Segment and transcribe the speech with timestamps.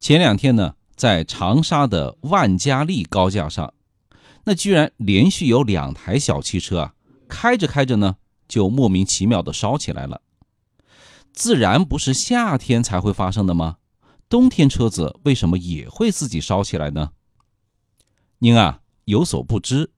[0.00, 3.74] 前两天呢，在长沙的万家丽高架上，
[4.44, 6.94] 那居然连续有两台小汽车啊，
[7.28, 8.16] 开着开着呢，
[8.48, 10.22] 就莫名其妙的烧起来了。
[11.34, 13.76] 自然不是夏天才会发生的吗？
[14.30, 17.10] 冬天车子为什么也会自己烧起来呢？
[18.38, 19.90] 您啊有所不知，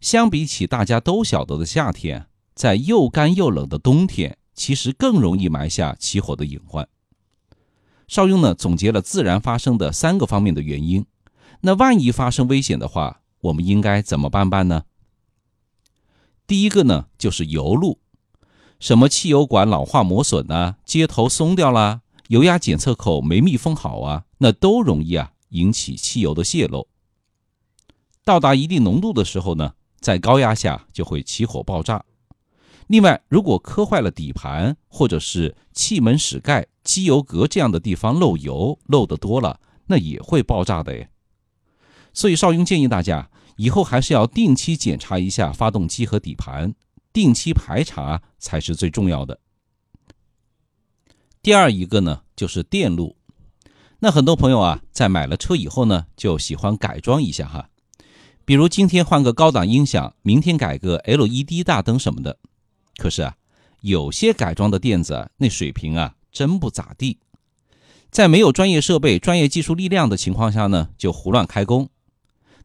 [0.00, 6.88] 相比起大家都晓得的夏天，在又干又冷的冬天，其实更容易埋下起火的隐患。
[8.12, 11.06] 邵雍呢总结了自然发生的三个方面的原因。
[11.62, 14.82] 那万一发生危险的话，我们应该怎么办办呢？
[16.46, 18.00] 第一个呢就是油路，
[18.78, 26.88] 什么汽油管老化磨损啊，接头松掉啦，油压检测口没密封好啊，那都容易啊引起汽油的泄漏。
[28.26, 32.04] 到达一定浓度的时候呢，在高压下就会起火爆炸。
[32.88, 41.08] 另外，如果磕坏了底盘，或者是气门室盖、机油格这样的地方漏油漏的多了，那也会爆炸的。
[42.12, 46.74] 所以邵雍建议大家以后还是要定期检查一下发动机和底盘，
[47.10, 49.40] 定期排查才是最重要的。
[51.40, 53.16] 第二一个呢，就是电路。
[54.00, 57.70] 那很多朋友啊，在买了车以后呢，就喜欢改装一下哈，
[58.44, 62.38] 比如今天换个高档音响，明天改个 LED 大灯什么的。
[62.98, 63.36] 可是啊，
[63.80, 67.18] 有些改装的店子那水平啊，真不咋地，
[68.10, 71.90] 在没有专业设备、专业技术力量的情况下呢，就胡乱开工，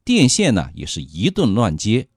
[0.06, 2.08] 电线呢也是一顿乱接，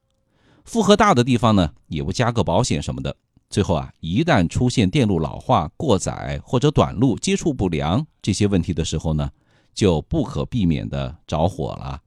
[0.64, 3.16] 负荷大的地方呢也不加个保险什么的，
[3.50, 9.30] 最后啊，一旦出现电路老化、过载或者短路、接触不良这些问题的时候呢，
[9.74, 12.00] 就不可避免的着火了。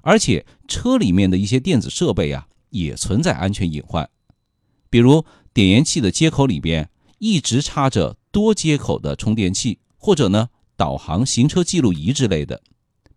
[0.00, 4.08] 而且车里面的一些电子设备啊，也存在安全隐患。
[4.90, 6.88] 比如点烟器的接口里边
[7.24, 12.62] 一直插着多接口的充电器，或者呢导航、行车记录仪之类的。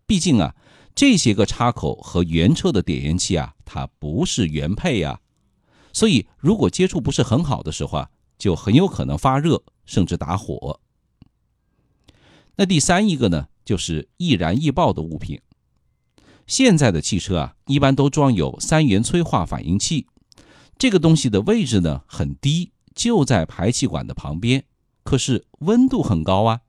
[0.06, 0.54] 毕竟啊，
[0.94, 5.20] 这些个插口和原车的点烟器啊，它不是原配呀。
[5.92, 8.08] 所以如果接触不是很好的时候啊，
[8.38, 10.80] 就很有可能发热，甚至打火。
[12.56, 15.38] 那第三一个呢，就是易燃易爆的物品。
[16.46, 20.06] 现在的汽车啊，一般都装有三元催化反应器。
[20.78, 24.64] 这个东西的位置呢很低，就在排气管的旁边，
[25.04, 26.62] 可是温度很高啊，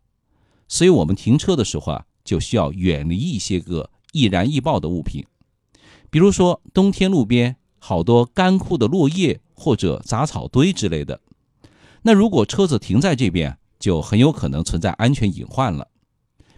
[0.68, 5.26] 所以我们停车的时候啊，就需要远离一些个易燃易爆的物品，
[6.12, 11.20] 比如说冬天路边好多干枯的落叶或者杂草堆之类的，
[12.04, 15.88] 那如果车子停在这边，就很有可能存在安全隐患了。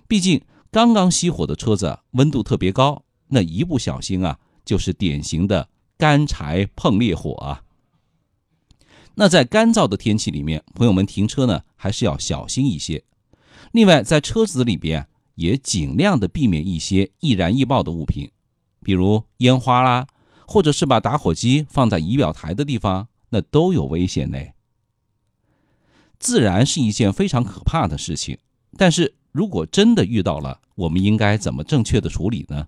[0.06, 5.70] 毕竟刚刚熄火的车子温度特别高，那一不小心啊，就是典型的。
[5.98, 7.62] 干柴碰烈火啊！
[9.22, 13.04] 那在干燥的天气里面，朋友们停车呢还是要小心一些。
[13.72, 18.32] 另外，在车子里边也尽量的避免一些易燃易爆的物品，
[18.82, 20.08] 比如烟花啦，
[20.48, 24.40] 或者是把打火机放在仪表台的地方，那都有危险呢。
[26.18, 28.40] 自燃是一件非常可怕的事情，
[28.76, 32.68] 但是如果真的遇到了，我们应该怎么正确的处理呢？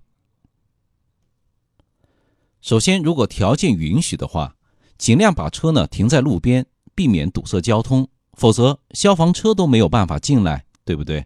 [2.62, 4.56] 首先，如果条件允许的话，
[4.98, 6.66] 尽量把车呢停在路边，
[6.96, 11.26] 避免堵塞交通，否则消防车都没有办法进来，对不对？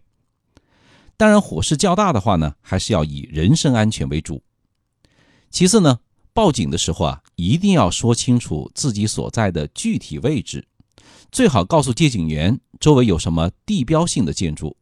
[1.16, 4.44] 当然，火势较大的话呢，还是要以人身安全为主。
[5.50, 6.00] 其次呢，
[6.34, 10.68] 报警的时候啊，一定要说清楚自己所在的具体位置，
[11.32, 14.78] 最好告诉接警员周围有什么地标性的建筑。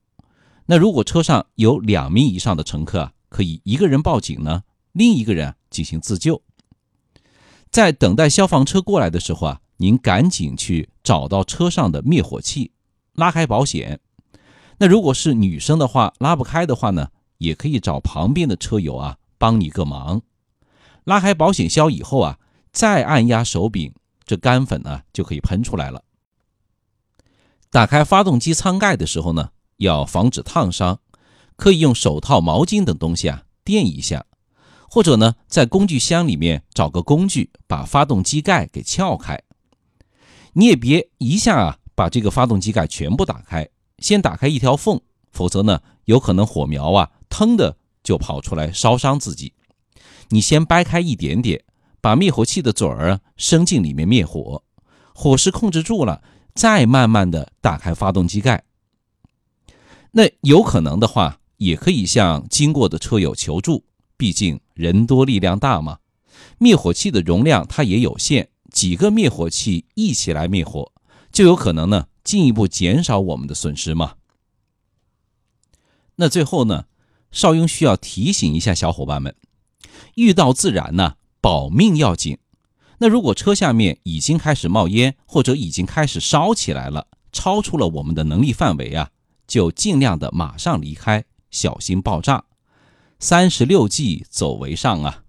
[0.65, 6.41] 那如果车上有两名以上的乘客啊，可以一个人报警呢，另一个人进行自救。
[7.75, 12.71] 在等待消防车过来的时候啊，您赶紧去找到车上的灭火器，
[13.15, 13.99] 拉开保险。
[14.77, 20.21] 那如果是女生的话，拉不开的话呢，也可以找旁边的车友啊帮你个忙。
[21.03, 22.39] 拉开保险销以后啊，
[22.71, 23.93] 再按压手柄，
[24.25, 26.01] 这干粉呢就可以喷出来了。
[27.69, 31.01] 打开发动机舱盖的时候呢，要防止烫伤，
[31.57, 34.25] 可以用手套、毛巾等东西啊垫一下。
[34.89, 39.41] 或者呢，在工具箱里面找个工具，把发动机盖给撬开。
[40.53, 43.67] 你也别一下啊，把这个发动机盖全部打开，
[43.99, 45.01] 先打开一条缝，
[45.31, 49.53] 否则呢，有可能火苗啊，腾的就跑出来烧伤自己。
[50.29, 51.63] 你先掰开一点点，
[51.99, 54.63] 把灭火器的嘴儿伸进里面灭火，
[55.13, 56.21] 火势控制住了，
[56.53, 58.63] 再慢慢的打开发动机盖。
[60.11, 63.83] 那有可能的话，也可以向经过的车友求助。
[64.17, 65.99] 毕竟人多力量大嘛，
[66.57, 70.91] 灭火器的容量它也有限，几个灭火器一起来灭火，
[71.31, 74.15] 就有可能呢进一步减少我们的损失嘛。
[76.15, 76.85] 那最后呢，
[77.31, 79.35] 邵雍需要提醒一下小伙伴们，
[80.15, 82.37] 遇到自燃呢，保命要紧。
[82.99, 89.11] 那如果车下面已经开始冒烟，或者已经开始烧起来了，超出了我们的能力范围啊，
[89.45, 92.45] 就尽量的马上离开，小心爆炸。
[93.19, 95.23] 三十六计，走为上啊！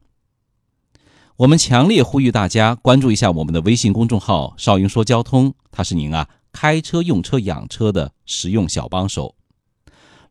[1.37, 9.37] 我们强烈呼吁大家关注一下我们的微信公众号“少云说交通”，它是您啊开车、用车、养车的实用小帮手。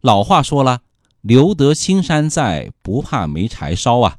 [0.02, 0.82] 老话说了
[1.22, 4.18] ，“留得青山在，不怕没柴烧啊！”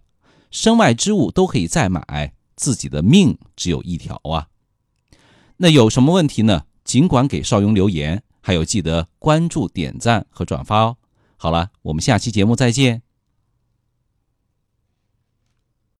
[0.50, 4.48] 身外之物都可以再买，自己的命只有一条啊！
[5.58, 6.62] 那有什么问题呢？
[6.84, 10.96] 尽管给邵雍留言，还有记得关注、点赞和转发哦。
[11.36, 13.05] 好了，我们下期节目再见。